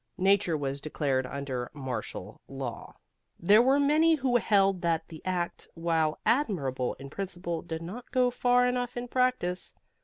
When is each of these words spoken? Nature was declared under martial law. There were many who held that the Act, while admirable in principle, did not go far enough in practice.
Nature 0.17 0.57
was 0.57 0.81
declared 0.81 1.27
under 1.27 1.69
martial 1.75 2.41
law. 2.47 2.95
There 3.39 3.61
were 3.61 3.79
many 3.79 4.15
who 4.15 4.37
held 4.37 4.81
that 4.81 5.07
the 5.09 5.23
Act, 5.25 5.67
while 5.75 6.17
admirable 6.25 6.95
in 6.95 7.11
principle, 7.11 7.61
did 7.61 7.83
not 7.83 8.09
go 8.09 8.31
far 8.31 8.65
enough 8.65 8.97
in 8.97 9.07
practice. 9.07 9.75